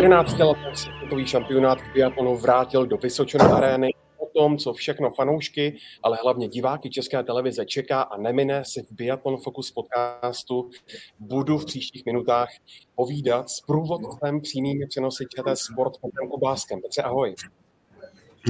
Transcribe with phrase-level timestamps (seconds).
[0.00, 3.88] Po 11 letech se světový šampionát v biatlonu vrátil do Vysočina arény.
[4.18, 8.92] O tom, co všechno fanoušky, ale hlavně diváky České televize čeká a nemine, si v
[8.92, 10.70] Biathlon Focus podcastu
[11.18, 12.48] budu v příštích minutách
[12.94, 16.80] povídat s průvodcem přímými přenosy ČT Sport Petrem Kobáskem.
[16.80, 17.34] Petře, ahoj.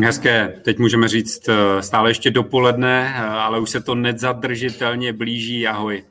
[0.04, 5.66] Hezké, teď můžeme říct eh, stále ještě dopoledne, eh, ale už se to nezadržitelně blíží.
[5.66, 6.04] Ahoj.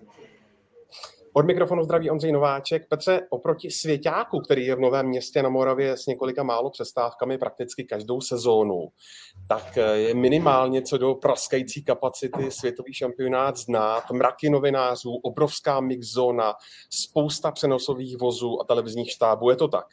[1.33, 2.87] Od mikrofonu zdraví Ondřej Nováček.
[2.87, 7.83] Petře, oproti Svěťáku, který je v Novém městě na Moravě s několika málo přestávkami prakticky
[7.83, 8.87] každou sezónu,
[9.47, 14.11] tak eh, je minimálně co do praskající kapacity světový šampionát znát.
[14.11, 16.53] Mraky novinářů, obrovská mixzóna,
[16.89, 19.49] spousta přenosových vozů a televizních štábů.
[19.49, 19.85] Je to tak?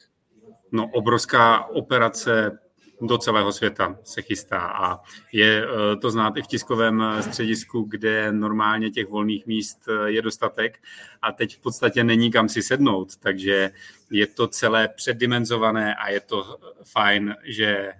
[0.72, 2.58] No, obrovská operace
[3.00, 5.00] do celého světa se chystá a
[5.32, 10.10] je eh, to znát i v tiskovém eh, středisku, kde normálně těch volných míst eh,
[10.10, 10.82] je dostatek
[11.22, 13.70] a teď v podstatě není kam si sednout, takže
[14.10, 16.58] je to celé předdimenzované a je to
[16.92, 17.92] fajn, že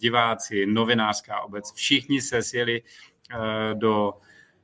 [0.00, 2.82] diváci, novinářská obec, všichni se sjeli
[3.74, 4.12] do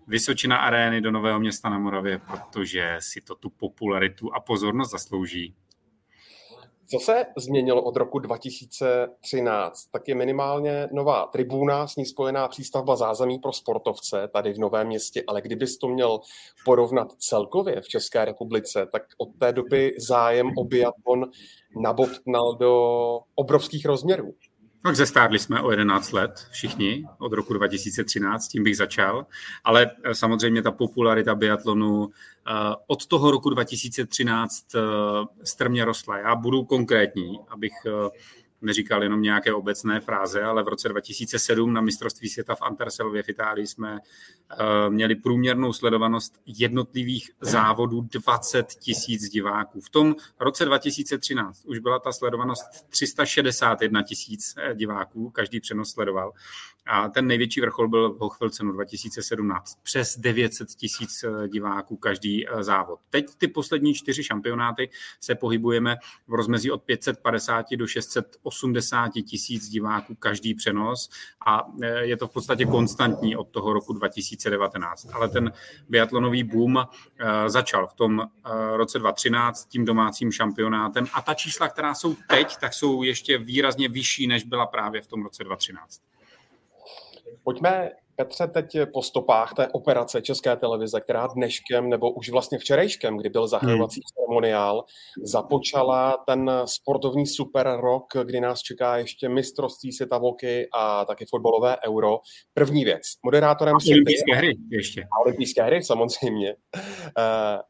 [0.06, 5.54] Vysočina arény do Nového města na Moravě, protože si to tu popularitu a pozornost zaslouží.
[6.90, 9.84] Co se změnilo od roku 2013?
[9.92, 14.86] Tak je minimálně nová tribúna, s ní spojená přístavba zázemí pro sportovce tady v Novém
[14.86, 16.20] městě, ale kdybys to měl
[16.64, 21.30] porovnat celkově v České republice, tak od té doby zájem o biatlon
[21.82, 22.74] nabobtnal do
[23.34, 24.34] obrovských rozměrů.
[24.82, 29.26] Tak zestárli jsme o 11 let všichni od roku 2013, tím bych začal,
[29.64, 32.52] ale eh, samozřejmě ta popularita biatlonu eh,
[32.86, 34.80] od toho roku 2013 eh,
[35.44, 36.18] strmě rostla.
[36.18, 37.72] Já budu konkrétní, abych
[38.62, 43.28] neříkal jenom nějaké obecné fráze, ale v roce 2007 na mistrovství světa v Anterselově v
[43.28, 49.80] Itálii jsme uh, měli průměrnou sledovanost jednotlivých závodů 20 tisíc diváků.
[49.80, 56.32] V tom roce 2013 už byla ta sledovanost 361 tisíc eh, diváků, každý přenos sledoval.
[56.88, 59.78] A ten největší vrchol byl v Hochfilcenu 2017.
[59.82, 63.00] Přes 900 tisíc eh, diváků každý závod.
[63.10, 64.90] Teď ty poslední čtyři šampionáty
[65.20, 65.96] se pohybujeme
[66.28, 71.10] v rozmezí od 550 do 600 80 tisíc diváků každý přenos
[71.46, 75.06] a e, je to v podstatě konstantní od toho roku 2019.
[75.12, 75.52] Ale ten
[75.88, 76.84] biatlonový boom
[77.46, 78.28] začal v tom
[78.76, 83.88] roce 2013 tím domácím šampionátem a ta čísla, která jsou teď, tak jsou ještě výrazně
[83.88, 86.00] vyšší, než byla právě v tom roce 2013.
[87.44, 87.90] Pojďme
[88.20, 93.28] Petře, teď po stopách té operace České televize, která dneškem nebo už vlastně včerejškem, kdy
[93.28, 94.24] byl zahajovací hmm.
[94.26, 94.84] ceremoniál,
[95.22, 101.76] započala ten sportovní super rok, kdy nás čeká ještě mistrovství světa voky a taky fotbalové
[101.86, 102.18] euro.
[102.54, 103.02] První věc.
[103.24, 105.02] Moderátorem a Olympijské hry ještě.
[105.02, 106.54] A olympijské hry, samozřejmě.
[106.74, 106.82] Uh,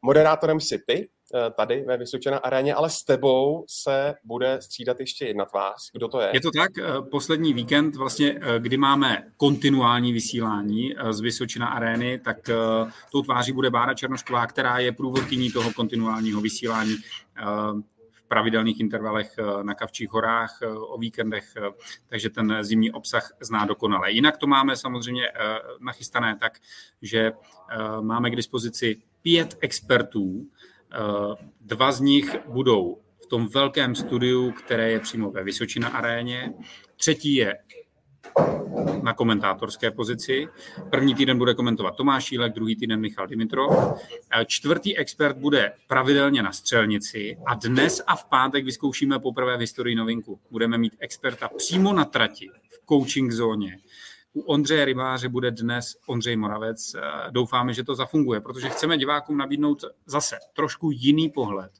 [0.01, 1.09] moderátorem City
[1.55, 5.91] tady ve Vysočené aréně, ale s tebou se bude střídat ještě jedna tvář.
[5.93, 6.29] Kdo to je?
[6.33, 6.77] Je to tak.
[6.77, 12.37] Eh, poslední víkend, vlastně, eh, kdy máme kontinuální vysílání z Vysočina arény, tak
[13.11, 16.95] tou tváří bude Bára Černošková, která je průvodkyní toho kontinuálního vysílání
[18.11, 21.53] v pravidelných intervalech na Kavčích horách o víkendech,
[22.07, 24.11] takže ten zimní obsah zná dokonale.
[24.11, 25.23] Jinak to máme samozřejmě
[25.79, 26.59] nachystané tak,
[27.01, 27.31] že
[28.01, 30.47] máme k dispozici pět expertů,
[30.78, 30.78] Eh,
[31.61, 36.53] dva z nich budou v tom velkém studiu, které je přímo ve Vysočina aréně.
[36.95, 37.57] Třetí je
[39.03, 40.47] na komentátorské pozici.
[40.91, 43.71] První týden bude komentovat Tomáš Šílek, druhý týden Michal Dimitrov.
[43.71, 49.59] Eh, čtvrtý expert bude pravidelně na střelnici a dnes a v pátek vyzkoušíme poprvé v
[49.59, 50.39] historii novinku.
[50.51, 53.77] Budeme mít experta přímo na trati, v coaching zóně,
[54.33, 56.95] u Ondřeje Rybáře bude dnes Ondřej Moravec.
[56.95, 61.71] Eh, doufáme, že to zafunguje, protože chceme divákům nabídnout zase trošku jiný pohled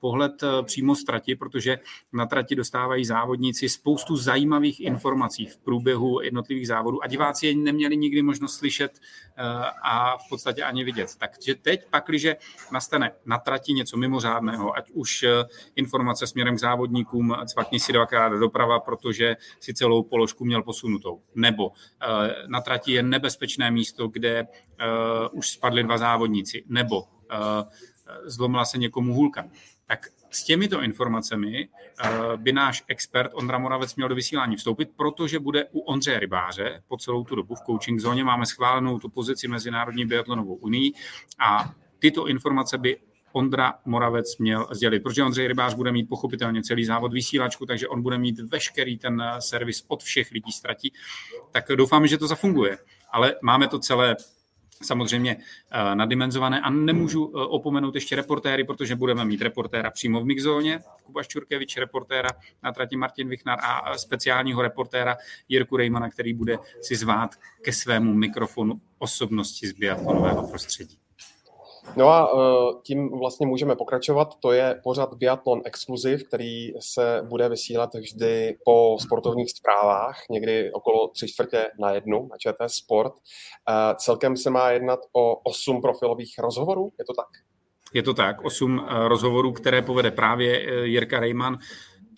[0.00, 1.78] pohled eh, přímo z trati, protože
[2.12, 7.96] na trati dostávají závodníci spoustu zajímavých informací v průběhu jednotlivých závodů a diváci je neměli
[7.96, 9.00] nikdy možnost slyšet
[9.36, 9.42] eh,
[9.82, 11.16] a v podstatě ani vidět.
[11.18, 12.26] Takže teď pak, když
[12.72, 15.44] nastane na trati něco mimořádného, ať už eh,
[15.76, 21.72] informace směrem k závodníkům, cvakni si dvakrát doprava, protože si celou položku měl posunutou, nebo
[22.46, 24.46] na trati je nebezpečné místo, kde
[25.32, 27.04] už spadli dva závodníci, nebo
[28.24, 29.44] zlomila se někomu hůlka
[29.88, 35.38] tak s těmito informacemi uh, by náš expert Ondra Moravec měl do vysílání vstoupit, protože
[35.38, 38.24] bude u Ondřeje Rybáře po celou tu dobu v coaching zóně.
[38.24, 40.92] Máme schválenou tu pozici Mezinárodní biatlonovou unii
[41.38, 42.96] a tyto informace by
[43.32, 48.02] Ondra Moravec měl sdělit, protože Ondřej Rybář bude mít pochopitelně celý závod vysílačku, takže on
[48.02, 50.92] bude mít veškerý ten eh, servis od všech lidí ztratí.
[51.52, 52.78] Tak doufáme, že to zafunguje.
[53.10, 54.16] Ale máme to celé
[54.82, 55.36] samozřejmě
[55.94, 61.76] nadimenzované a nemůžu opomenout ještě reportéry, protože budeme mít reportéra přímo v mixzóně, Kuba Ščurkevič,
[61.76, 62.30] reportéra
[62.62, 65.16] na trati Martin Vichnar a speciálního reportéra
[65.48, 67.30] Jirku Rejmana, který bude si zvát
[67.62, 70.98] ke svému mikrofonu osobnosti z biatlonového prostředí.
[71.96, 74.34] No a uh, tím vlastně můžeme pokračovat.
[74.40, 81.08] To je pořad Biathlon Exclusive, který se bude vysílat vždy po sportovních zprávách, někdy okolo
[81.08, 83.12] tři čtvrtě na jednu na ČT Sport.
[83.12, 87.28] Uh, celkem se má jednat o osm profilových rozhovorů, je to tak?
[87.94, 91.58] Je to tak, osm uh, rozhovorů, které povede právě Jirka Rejman.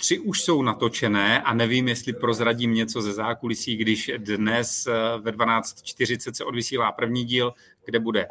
[0.00, 4.88] Tři už jsou natočené a nevím, jestli prozradím něco ze zákulisí, když dnes
[5.20, 7.54] ve 12.40 se odvysílá první díl,
[7.84, 8.26] kde bude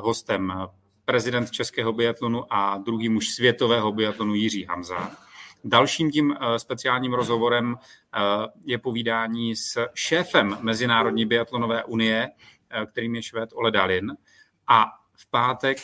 [0.00, 0.52] hostem
[1.04, 5.10] prezident českého biatlonu a druhý muž světového biatlonu Jiří Hamza.
[5.64, 8.20] Dalším tím eh, speciálním rozhovorem eh,
[8.64, 12.28] je povídání s šéfem Mezinárodní biatlonové unie,
[12.70, 14.16] eh, kterým je Švéd Ole Dalin.
[14.68, 14.86] A
[15.16, 15.78] v pátek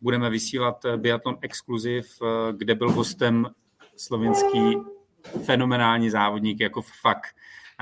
[0.00, 2.06] budeme vysílat Biatlon Exkluziv,
[2.52, 3.46] kde byl hostem
[3.96, 4.76] slovenský
[5.44, 7.34] fenomenální závodník jako fakt.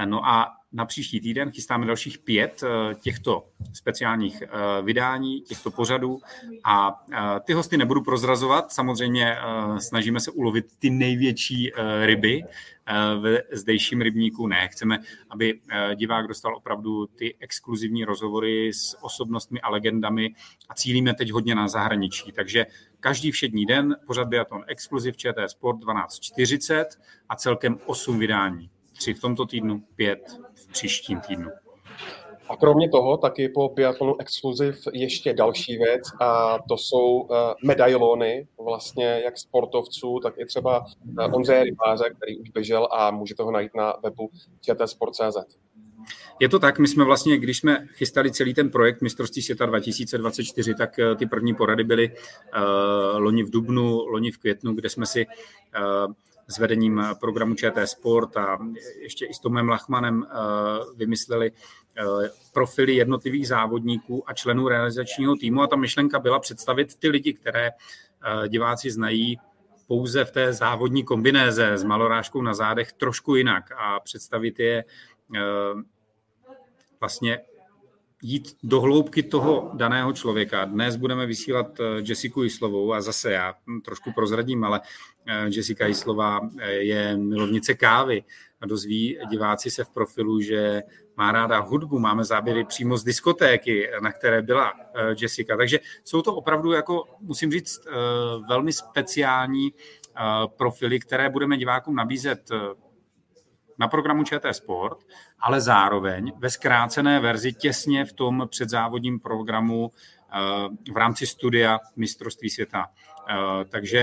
[0.04, 4.48] No a na příští týden chystáme dalších pět eh, těchto speciálních eh,
[4.82, 6.20] vydání, těchto pořadů.
[6.64, 9.36] A eh, ty hosty nebudu prozrazovat, samozřejmě
[9.78, 12.42] snažíme se ulovit ty největší ryby
[13.20, 14.46] ve zdejším rybníku.
[14.46, 14.98] Ne, chceme,
[15.30, 15.60] aby
[15.94, 20.34] divák dostal opravdu ty exkluzivní rozhovory s osobnostmi a legendami
[20.68, 22.66] a cílíme teď hodně na zahraničí, takže
[23.00, 26.84] každý všední den pořad Biaton Exkluziv ČT Sport 12.40
[27.28, 31.50] a celkem 8 vydání tři v tomto týdnu, pět v příštím týdnu.
[32.48, 38.48] A kromě toho taky po Biathlonu Exclusive ještě další věc a to jsou uh, medailony
[38.64, 43.50] vlastně jak sportovců, tak i třeba uh, Ondřeje Rybáře, který už běžel a můžete ho
[43.50, 44.30] najít na webu
[44.60, 45.56] čtsport.cz.
[46.40, 50.74] Je to tak, my jsme vlastně, když jsme chystali celý ten projekt mistrovství světa 2024,
[50.74, 55.06] tak uh, ty první porady byly uh, loni v Dubnu, loni v květnu, kde jsme
[55.06, 56.12] si uh,
[56.48, 58.58] s vedením programu ČT Sport a
[59.02, 60.34] ještě i s Tomem Lachmanem eh,
[60.96, 61.52] vymysleli
[61.96, 62.02] eh,
[62.52, 65.62] profily jednotlivých závodníků a členů realizačního týmu.
[65.62, 69.38] A ta myšlenka byla představit ty lidi, které eh, diváci znají
[69.86, 74.84] pouze v té závodní kombinéze s malorážkou na zádech trošku jinak a představit je
[77.00, 77.40] vlastně
[78.24, 80.64] jít do hloubky toho daného člověka.
[80.64, 83.54] Dnes budeme vysílat eh, Jessiku Jislovou a zase já
[83.84, 84.80] trošku prozradím, ale
[85.26, 88.24] eh, Jessica Jislová eh, je milovnice kávy
[88.60, 90.82] a dozví diváci se v profilu, že
[91.16, 94.72] má ráda hudbu, máme záběry přímo z diskotéky, na které byla
[95.20, 95.56] Jessica.
[95.56, 97.80] Takže jsou to opravdu, jako musím říct,
[98.48, 99.72] velmi speciální
[100.56, 102.50] profily, které budeme divákům nabízet
[103.78, 104.98] na programu ČT Sport,
[105.40, 112.50] ale zároveň ve zkrácené verzi těsně v tom předzávodním programu eh, v rámci studia mistrovství
[112.50, 112.86] světa.
[113.30, 113.98] Eh, takže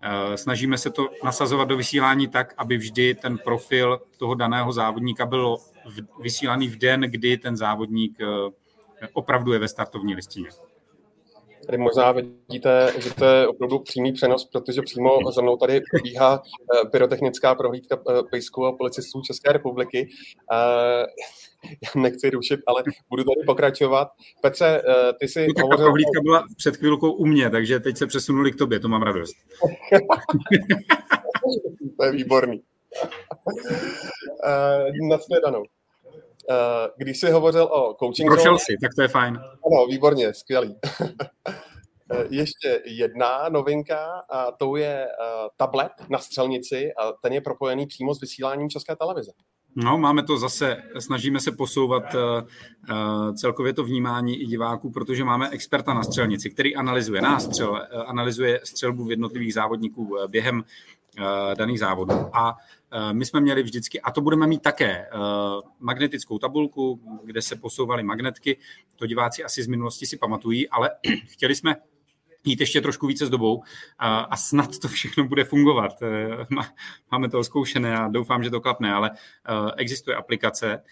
[0.00, 5.26] eh, snažíme se to nasazovat do vysílání tak, aby vždy ten profil toho daného závodníka
[5.26, 5.56] byl
[6.20, 8.18] vysílaný v den, kdy ten závodník
[9.12, 10.48] opravdu je ve startovní listině.
[11.66, 16.42] Tady možná vidíte, že to je opravdu přímý přenos, protože přímo za mnou tady probíhá
[16.42, 20.08] eh, pyrotechnická prohlídka eh, pejsků a policistů České republiky.
[20.52, 21.04] Eh,
[21.64, 24.08] já nechci rušit, ale budu tady pokračovat.
[24.42, 24.82] Petře,
[25.20, 25.84] ty si no, hovořil...
[25.84, 29.36] prohlídka byla před chvilkou u mě, takže teď se přesunuli k tobě, to mám radost.
[31.98, 32.62] to je výborný.
[35.08, 35.64] Na shledanou.
[35.64, 35.73] Eh,
[36.96, 38.34] když jsi hovořil o coachingu...
[38.34, 39.38] Prošel si, tak to je fajn.
[39.66, 40.76] Ano, výborně, skvělý.
[42.10, 47.86] Eh, ještě jedna novinka, a to je uh, tablet na střelnici a ten je propojený
[47.86, 49.32] přímo s vysíláním České televize.
[49.76, 55.50] No, máme to zase, snažíme se posouvat uh, celkově to vnímání i diváků, protože máme
[55.50, 60.64] experta na střelnici, který analyzuje nástřel, analyzuje střelbu v jednotlivých závodníků během
[61.54, 62.36] daných závodů.
[62.36, 62.56] A
[62.96, 65.08] Eh, my jsme měli vždycky, a to budeme mít také, eh,
[65.80, 68.58] magnetickou tabulku, kde se posouvaly magnetky,
[68.96, 70.90] to diváci asi z minulosti si pamatují, ale
[71.26, 71.76] chtěli jsme
[72.44, 73.62] jít ještě trošku více s dobou
[73.98, 76.02] a, snad to všechno bude fungovat.
[76.02, 76.46] Eh,
[77.10, 79.10] máme to zkoušené a doufám, že to klapne, ale
[79.76, 80.82] existuje aplikace,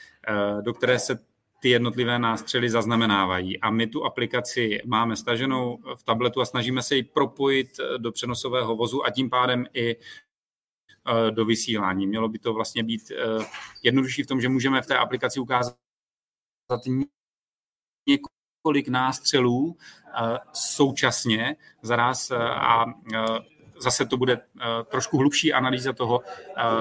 [0.60, 1.18] do které se
[1.62, 3.60] ty jednotlivé nástřely zaznamenávají.
[3.60, 8.76] A my tu aplikaci máme staženou v tabletu a snažíme se ji propojit do přenosového
[8.76, 9.96] vozu a tím pádem i
[11.08, 12.06] Eh, do vysílání.
[12.06, 13.44] Mělo by to vlastně být eh,
[13.82, 15.76] jednodušší v tom, že můžeme v té aplikaci ukázat
[18.08, 22.84] několik nástřelů eh, současně zaraz a
[23.78, 24.40] zase to bude
[24.90, 26.22] trošku hlubší analýza toho,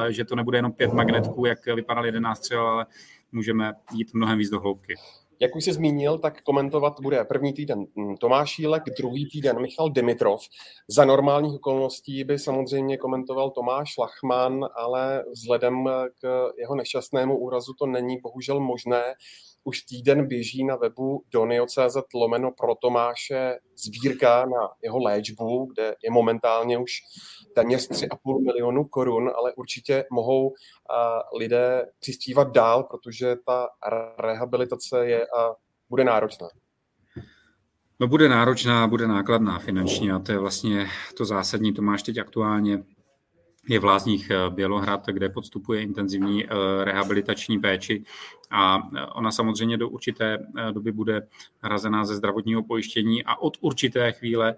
[0.10, 2.86] že to nebude jenom pět magnetků, jak vypadal jeden nástřel, ale
[3.32, 4.96] můžeme jít mnohem víc do hloubky.
[5.42, 9.90] Jak už jsi zmínil, tak komentovat bude první týden hm, Tomáš Jílek, druhý týden Michal
[9.90, 10.42] Dimitrov.
[10.88, 15.90] Za normálních okolností by samozřejmě komentoval Tomáš Lachman, ale vzhledem
[16.22, 19.04] k jeho nešťastnému úrazu to není bohužel možné
[19.64, 26.12] už týden běží na webu donio.cz lomeno pro Tomáše sbírka na jeho léčbu, kde je
[26.12, 26.92] momentálně už
[27.56, 30.54] téměř 3,5 milionu korun, ale určitě mohou
[31.38, 33.68] lidé přispívat dál, protože ta
[34.20, 35.56] rehabilitace je a
[35.90, 36.48] bude náročná.
[38.00, 40.88] No bude náročná, bude nákladná finančně a to je vlastně
[41.18, 41.74] to zásadní.
[41.74, 42.84] Tomáš teď aktuálně
[43.68, 46.50] je v Lázních eh, Bělohrad, kde podstupuje intenzivní eh,
[46.84, 48.04] rehabilitační péči
[48.52, 50.38] a eh, ona samozřejmě do určité
[50.72, 51.28] doby bude
[51.60, 54.56] hrazená ze zdravotního pojištění a od určité chvíle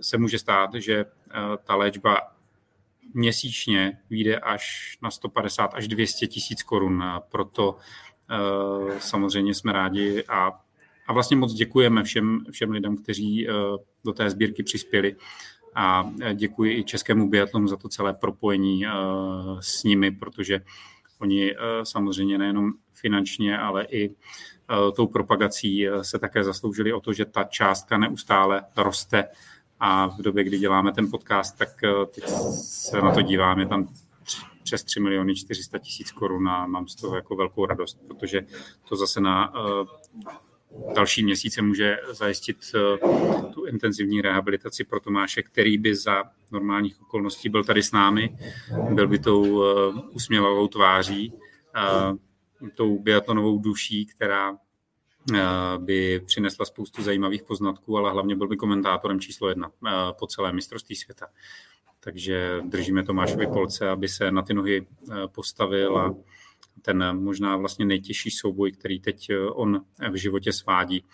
[0.00, 1.04] se může stát, že
[1.64, 2.20] ta léčba
[3.14, 7.04] měsíčně vyjde až na 150 až 200 tisíc korun.
[7.30, 7.76] Proto
[8.98, 10.60] samozřejmě jsme rádi a,
[11.06, 13.46] a vlastně moc děkujeme všem, všem lidem, kteří
[14.04, 15.16] do té sbírky přispěli
[15.78, 18.90] a děkuji i Českému biatlonu za to celé propojení eh,
[19.60, 20.60] s nimi, protože
[21.20, 27.12] oni eh, samozřejmě nejenom finančně, ale i eh, tou propagací se také zasloužili o to,
[27.12, 29.28] že ta částka neustále roste.
[29.80, 31.68] A v době, kdy děláme ten podcast, tak
[32.14, 33.88] teď se na to dívám, je tam
[34.62, 38.46] přes 3 miliony 400 tisíc korun a mám z toho jako velkou radost, protože
[38.88, 39.52] to zase na
[40.94, 42.98] další měsíce může zajistit eh,
[43.54, 48.38] tu intenzivní rehabilitaci pro Tomáše, který by za normálních okolností byl tady s námi,
[48.90, 51.32] byl by tou eh, usměvavou tváří,
[51.76, 54.56] eh, tou biatlonovou duší, která
[55.78, 59.70] by přinesla spoustu zajímavých poznatků, ale hlavně byl by komentátorem číslo jedna
[60.18, 61.26] po celé mistrovství světa.
[62.00, 64.86] Takže držíme Tomášovi polce, aby se na ty nohy
[65.26, 66.14] postavil a
[66.82, 71.04] ten možná vlastně nejtěžší souboj, který teď eh, on v životě svádí,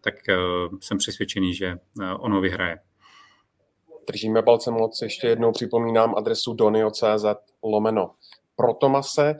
[0.00, 0.34] tak eh,
[0.80, 2.78] jsem přesvědčený, že eh, on ho vyhraje.
[4.06, 5.02] Držíme palce moc.
[5.02, 7.24] Ještě jednou připomínám adresu donio.cz
[7.62, 8.14] lomeno
[8.56, 9.34] pro Tomase.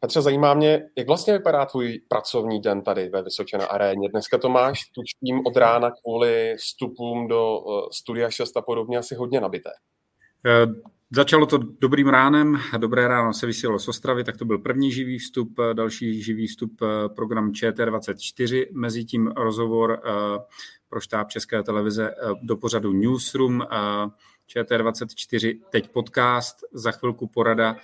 [0.00, 4.08] Petře, zajímá mě, jak vlastně vypadá tvůj pracovní den tady ve Vysočené aréně.
[4.08, 7.60] Dneska to máš, tučím, od rána kvůli vstupům do
[7.92, 9.70] studia 6 a podobně asi hodně nabité.
[11.12, 15.18] Začalo to dobrým ránem, dobré ráno se vysílalo z Ostravy, tak to byl první živý
[15.18, 20.10] vstup, další živý vstup eh, program ČT24, mezi tím rozhovor eh,
[20.88, 23.66] pro štáb České televize eh, do pořadu Newsroom,
[24.54, 27.76] ČT24, teď podcast, za chvilku porada,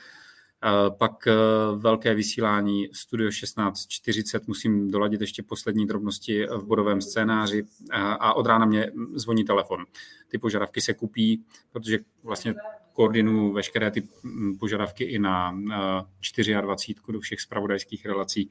[0.99, 1.29] pak
[1.77, 8.67] velké vysílání Studio 1640, musím doladit ještě poslední drobnosti v bodovém scénáři a od rána
[8.67, 9.85] mě zvoní telefon.
[10.29, 12.55] Ty požadavky se kupí, protože vlastně
[12.93, 15.59] koordinuju veškeré ty mm, požadavky i na
[16.61, 18.51] 24 do všech spravodajských relací.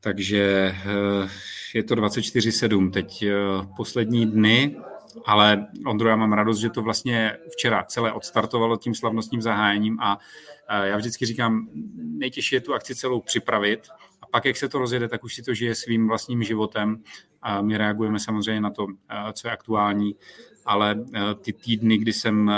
[0.00, 1.28] Takže eh,
[1.74, 3.34] je to 24-7 teď eh,
[3.76, 4.76] poslední dny,
[5.24, 10.18] ale Ondro, já mám radost, že to vlastně včera celé odstartovalo tím slavnostním zahájením a
[10.68, 13.88] eh, já vždycky říkám, nejtěžší je tu akci celou připravit
[14.22, 17.02] a pak, jak se to rozjede, tak už si to žije svým vlastním životem
[17.42, 18.86] a my reagujeme samozřejmě na to,
[19.32, 20.16] co je aktuální
[20.66, 22.50] ale eh, ty týdny, kdy jsem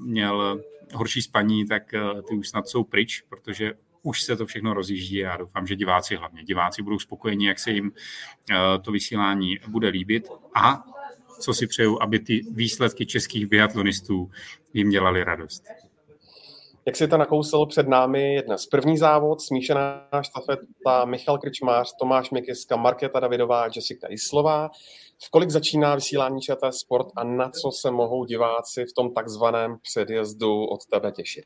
[0.00, 0.60] měl
[0.94, 1.82] horší spaní, tak
[2.28, 6.16] ty už snad jsou pryč, protože už se to všechno rozjíždí a doufám, že diváci
[6.16, 6.44] hlavně.
[6.44, 7.92] Diváci budou spokojeni, jak se jim
[8.82, 10.84] to vysílání bude líbit a
[11.42, 14.30] co si přeju, aby ty výsledky českých biatlonistů
[14.72, 15.62] jim dělali radost.
[16.86, 22.30] Jak si to nakousil před námi, je dnes první závod, smíšená štafeta Michal Krčmář, Tomáš
[22.30, 24.70] Mikiska, Markéta Davidová, Jessica Islová.
[25.26, 29.76] V kolik začíná vysílání ČT Sport a na co se mohou diváci v tom takzvaném
[29.82, 31.44] předjezdu od tebe těšit?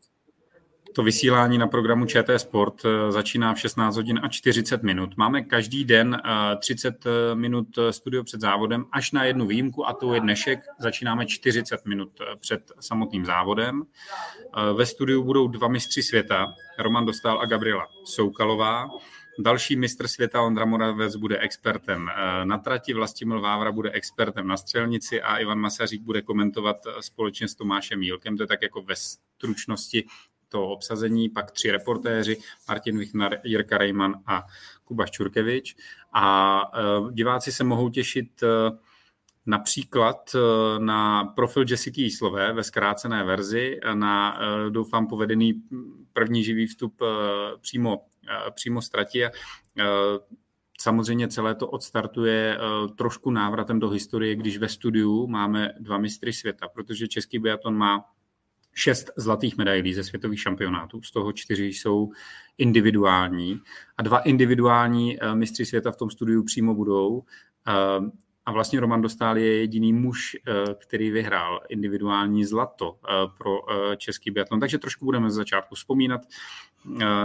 [0.96, 5.16] To vysílání na programu ČT Sport eh, začíná v 16 hodin a 40 minut.
[5.16, 6.22] Máme každý den
[6.58, 10.60] 30 eh, eh, minut studio před závodem, až na jednu výjimku, a to je dnešek.
[10.78, 13.82] Začínáme 40 minut před samotným závodem.
[14.74, 18.88] Ve studiu budou dva mistři světa, Roman Dostal a Gabriela Soukalová.
[19.38, 22.10] Další mistr světa Ondra Moravec bude expertem
[22.44, 27.54] na trati, Vlastimil Vávra bude expertem na střelnici a Ivan Masařík bude komentovat společně s
[27.54, 28.36] Tomášem Jílkem.
[28.36, 30.04] To je tak jako ve stručnosti
[30.48, 32.36] to obsazení, pak tři reportéři,
[32.68, 34.46] Martin Vichnar, Jirka Rejman a
[34.84, 35.76] Kuba Ščurkevič.
[36.12, 38.46] A e, diváci se mohou těšit e,
[39.46, 40.38] například e,
[40.78, 45.62] na profil Jessica Jíslové ve zkrácené verzi, na doufám povedený
[46.12, 47.02] první živý vstup
[47.60, 48.06] přímo,
[48.54, 49.22] přímo z trati.
[50.80, 52.58] Samozřejmě celé to odstartuje
[52.96, 58.04] trošku návratem do historie, když ve studiu máme dva mistry světa, protože český biatlon má
[58.78, 62.10] šest zlatých medailí ze světových šampionátů, z toho čtyři jsou
[62.58, 63.60] individuální
[63.98, 67.22] a dva individuální mistři světa v tom studiu přímo budou.
[68.46, 70.36] A vlastně Roman Dostál je jediný muž,
[70.78, 72.98] který vyhrál individuální zlato
[73.38, 73.58] pro
[73.96, 74.60] český biatlon.
[74.60, 76.20] Takže trošku budeme z začátku vzpomínat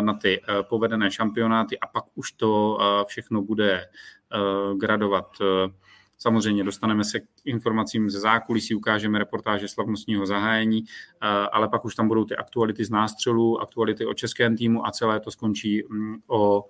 [0.01, 2.77] na ty povedené šampionáty a pak už to
[3.07, 3.85] všechno bude
[4.77, 5.37] gradovat
[6.21, 11.95] Samozřejmě dostaneme se k informacím ze zákulisí, ukážeme reportáže slavnostního zahájení, eh, ale pak už
[11.95, 16.15] tam budou ty aktuality z nástřelů, aktuality o českém týmu a celé to skončí mm,
[16.27, 16.65] o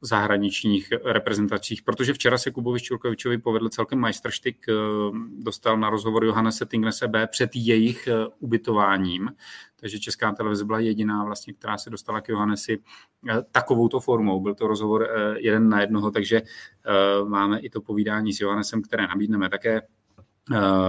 [0.00, 4.72] zahraničních reprezentacích, protože včera se Kubovi Ščurkovičovi povedl celkem majstrštyk, eh,
[5.38, 9.30] dostal na rozhovor Johannese Tingnese B před jejich eh, ubytováním,
[9.80, 12.78] takže Česká televize byla jediná, vlastně, která se dostala k Johannesi
[13.52, 14.40] takovouto formou.
[14.40, 16.42] Byl to rozhovor jeden na jednoho, takže
[17.24, 19.82] máme i to povídání s Johannesem, které nabídneme také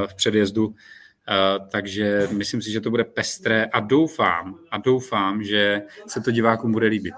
[0.07, 0.75] v předjezdu
[1.71, 6.71] takže myslím si, že to bude pestré a doufám, a doufám, že se to divákům
[6.71, 7.13] bude líbit.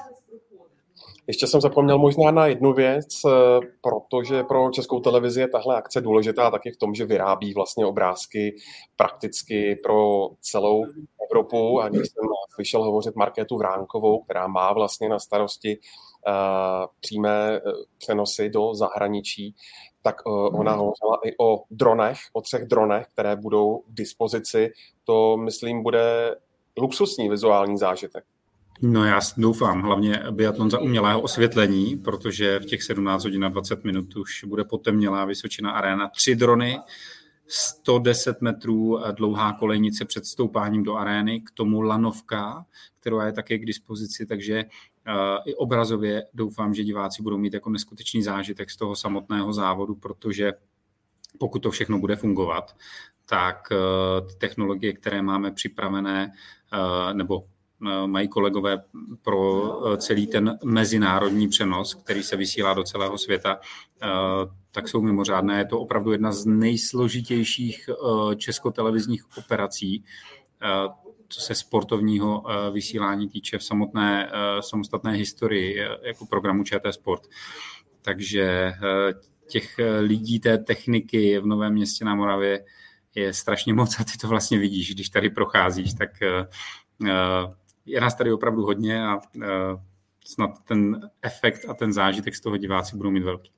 [1.28, 6.02] Ještě jsem zapomněl možná na jednu věc, eh, protože pro českou televizi je tahle akce
[6.02, 8.56] důležitá taky v tom, že vyrábí vlastně obrázky
[8.96, 10.86] prakticky pro celou
[11.30, 11.82] Evropu.
[11.82, 16.34] A když jsem slyšel hovořit Markétu Vránkovou, která má vlastně na starosti uh,
[17.00, 17.62] přímé eh,
[17.98, 19.56] přenosy do zahraničí,
[20.02, 24.72] tak ona hovořila i o dronech, o třech dronech, které budou k dispozici.
[25.04, 26.36] To, myslím, bude
[26.78, 28.24] luxusní vizuální zážitek.
[28.82, 33.84] No já doufám, hlavně biatlon za umělého osvětlení, protože v těch 17 hodin a 20
[33.84, 36.08] minut už bude potemnělá Vysočina arena.
[36.08, 36.80] Tři drony,
[37.48, 42.66] 110 metrů dlouhá kolejnice před stoupáním do arény, k tomu lanovka,
[43.00, 45.14] která je také k dispozici, takže uh,
[45.46, 50.54] i obrazově doufám, že diváci budou mít jako neskutečný zážitek z toho samotného závodu, protože
[51.40, 52.76] pokud to všechno bude fungovat,
[53.26, 56.32] tak uh, ty technologie, které máme připravené,
[57.14, 57.57] nebo Eh,
[58.06, 58.84] mají kolegové
[59.22, 63.60] pro eh, celý ten mezinárodní přenos, který se vysílá do celého světa,
[64.02, 64.08] eh,
[64.72, 65.58] tak jsou mimořádné.
[65.58, 67.90] Je to opravdu jedna z nejsložitějších
[68.36, 70.04] českotelevizních operací,
[71.28, 77.22] co se sportovního vysílání týče v samotné samostatné historii jako programu ČT Sport.
[78.02, 78.74] Takže
[79.50, 82.66] těch lidí, té techniky v Novém městě na Moravě
[83.16, 86.10] je strašně moc a ty to vlastně vidíš, když tady procházíš, tak
[87.88, 89.44] je nás tady opravdu hodně a uh,
[90.26, 93.52] snad ten efekt a ten zážitek z toho diváci budou mít velký.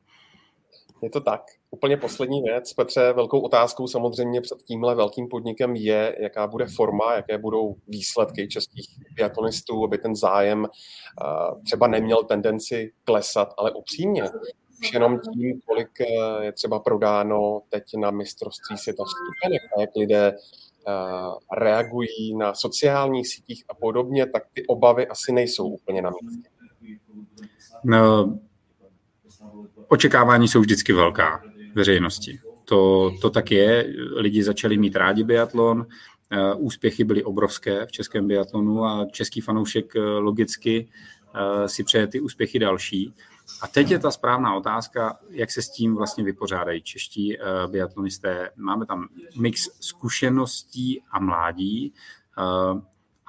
[1.01, 1.41] Je to tak.
[1.71, 7.13] Úplně poslední věc, Petře, velkou otázkou samozřejmě před tímhle velkým podnikem je, jaká bude forma,
[7.15, 14.23] jaké budou výsledky českých biatlonistů, aby ten zájem uh, třeba neměl tendenci klesat, ale upřímně,
[14.81, 15.89] už jenom tím, kolik
[16.41, 20.33] je třeba prodáno teď na mistrovství světa vstupenek, jak lidé
[20.78, 20.78] Eh,
[21.57, 26.49] reagují na sociálních sítích a podobně, tak ty obavy asi nejsou úplně na místě.
[27.83, 28.39] No,
[29.87, 31.43] očekávání jsou vždycky velká
[31.75, 32.39] veřejnosti.
[32.65, 33.93] To, to tak je.
[34.15, 35.85] Lidi začali mít rádi biatlon,
[36.31, 40.89] eh, úspěchy byly obrovské v českém biatlonu a český fanoušek eh, logicky
[41.65, 43.13] si přeje ty úspěchy další.
[43.61, 48.49] A teď je ta správná otázka, jak se s tím vlastně vypořádají čeští uh, biatlonisté.
[48.55, 49.07] Máme tam
[49.39, 51.93] mix zkušeností a mládí.
[52.37, 52.81] Uh,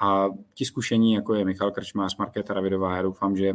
[0.02, 3.52] a ti zkušení, jako je Michal Krčmář, Markéta Ravidová, já doufám, že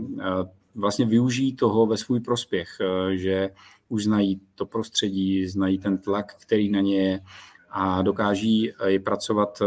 [0.75, 2.69] vlastně využijí toho ve svůj prospěch,
[3.13, 3.49] že
[3.89, 7.21] už znají to prostředí, znají ten tlak, který na ně je
[7.69, 9.61] a dokáží uh, pracovat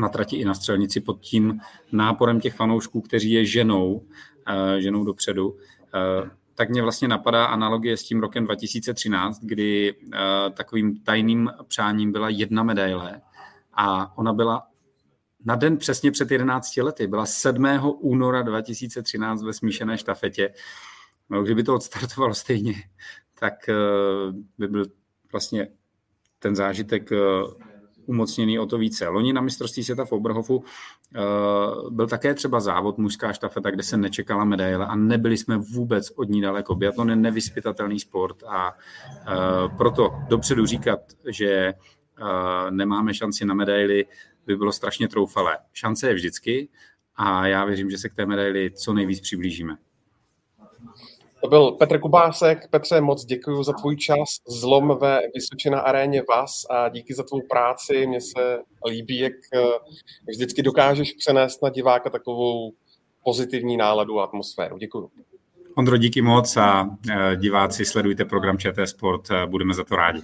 [0.00, 1.60] na trati i na střelnici pod tím
[1.92, 4.02] náporem těch fanoušků, kteří je ženou,
[4.78, 5.56] ženou dopředu.
[5.94, 10.18] Eh, tak mě vlastně napadá analogie s tím rokem 2013, kdy eh,
[10.50, 13.20] takovým tajným přáním byla jedna medaile
[13.74, 14.66] a ona byla
[15.44, 17.66] na den přesně před 11 lety, byla 7.
[17.98, 20.54] února 2013 ve smíšené štafetě.
[21.30, 22.74] No, kdyby to odstartovalo stejně,
[23.38, 23.74] tak eh,
[24.58, 24.84] by byl
[25.32, 25.68] vlastně
[26.38, 27.10] ten zážitek
[28.06, 29.08] umocněný o to více.
[29.08, 30.64] Loni na mistrovství světa v Oberhofu uh,
[31.90, 36.28] byl také třeba závod mužská štafeta, kde se nečekala medaile a nebyli jsme vůbec od
[36.28, 36.74] ní daleko.
[36.74, 41.74] Biatlon je nevyspytatelný sport a uh, proto dopředu říkat, že
[42.20, 44.06] uh, nemáme šanci na medaily,
[44.46, 45.58] by bylo strašně troufalé.
[45.72, 46.68] Šance je vždycky
[47.16, 49.76] a já věřím, že se k té medaili co nejvíc přiblížíme.
[51.42, 52.68] To byl Petr Kubásek.
[52.70, 54.28] Petře, moc děkuji za tvůj čas.
[54.48, 58.06] Zlom ve Vysočina aréně vás a díky za tvou práci.
[58.06, 59.58] Mně se líbí, jak eh,
[60.28, 62.72] vždycky dokážeš přenést na diváka takovou
[63.24, 64.78] pozitivní náladu a atmosféru.
[64.78, 65.10] Děkuji.
[65.74, 69.28] Ondro, díky moc a eh, diváci sledujte program ČT Sport.
[69.46, 70.22] Budeme za to rádi.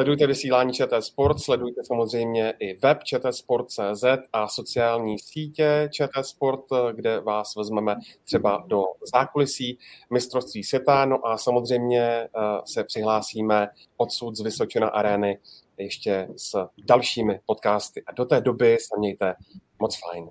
[0.00, 7.20] Sledujte vysílání ČT Sport, sledujte samozřejmě i web čtsport.cz a sociální sítě ČT Sport, kde
[7.20, 8.84] vás vezmeme třeba do
[9.14, 9.78] zákulisí
[10.10, 11.04] mistrovství světa.
[11.04, 12.28] No a samozřejmě eh,
[12.64, 15.38] se přihlásíme odsud z Vysočina arény
[15.78, 18.02] ještě s dalšími podcasty.
[18.06, 19.34] A do té doby se mějte
[19.78, 20.30] moc fajn.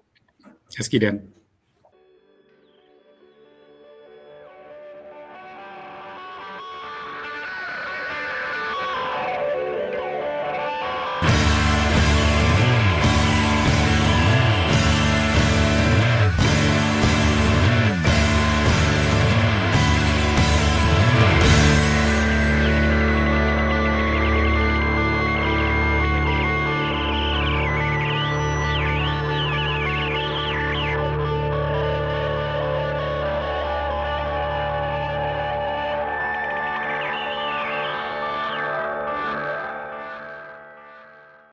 [0.77, 1.38] Hezký den.